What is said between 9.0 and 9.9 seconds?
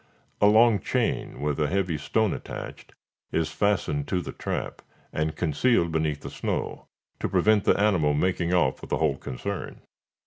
concern.